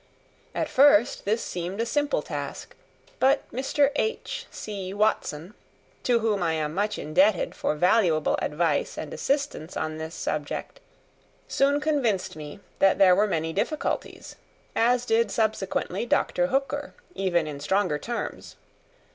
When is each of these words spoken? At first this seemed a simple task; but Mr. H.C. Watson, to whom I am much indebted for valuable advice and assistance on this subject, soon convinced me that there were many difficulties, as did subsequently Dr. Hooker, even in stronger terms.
At 0.55 0.67
first 0.67 1.25
this 1.25 1.43
seemed 1.43 1.79
a 1.79 1.85
simple 1.85 2.23
task; 2.23 2.73
but 3.19 3.47
Mr. 3.51 3.91
H.C. 3.95 4.95
Watson, 4.95 5.53
to 6.01 6.21
whom 6.21 6.41
I 6.41 6.53
am 6.53 6.73
much 6.73 6.97
indebted 6.97 7.53
for 7.53 7.75
valuable 7.75 8.35
advice 8.41 8.97
and 8.97 9.13
assistance 9.13 9.77
on 9.77 9.99
this 9.99 10.15
subject, 10.15 10.79
soon 11.47 11.79
convinced 11.79 12.35
me 12.35 12.59
that 12.79 12.97
there 12.97 13.15
were 13.15 13.27
many 13.27 13.53
difficulties, 13.53 14.37
as 14.75 15.05
did 15.05 15.29
subsequently 15.29 16.07
Dr. 16.07 16.47
Hooker, 16.47 16.95
even 17.13 17.45
in 17.45 17.59
stronger 17.59 17.99
terms. 17.99 18.55